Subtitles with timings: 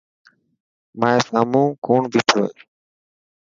[0.99, 2.51] مائي سامون ڪوڻ بيٺو هي.